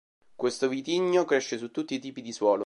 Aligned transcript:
Questo 0.35 0.67
vitigno 0.67 1.25
cresce 1.25 1.59
su 1.59 1.69
tutti 1.69 1.93
i 1.93 1.99
tipi 1.99 2.23
di 2.23 2.31
suolo. 2.31 2.59